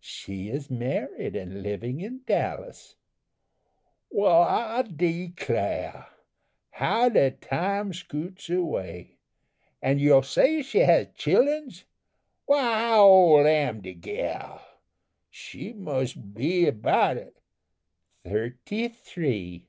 "She 0.00 0.48
is 0.48 0.68
married 0.68 1.36
and 1.36 1.62
living 1.62 2.00
in 2.00 2.22
Dallas." 2.26 2.96
"Wal, 4.10 4.42
I 4.42 4.82
declar. 4.82 6.08
How 6.72 7.08
de 7.08 7.30
time 7.30 7.92
scoots 7.92 8.50
away! 8.50 9.18
An' 9.80 10.00
yo' 10.00 10.22
say 10.22 10.62
she 10.62 10.78
has 10.78 11.06
childruns? 11.16 11.84
Why, 12.46 12.62
how 12.80 13.04
ole 13.04 13.46
am 13.46 13.80
de 13.80 13.94
gal? 13.94 14.66
She 15.30 15.72
mus' 15.72 16.14
be 16.14 16.66
about" 16.66 17.34
"Thirty 18.24 18.88
three." 18.88 19.68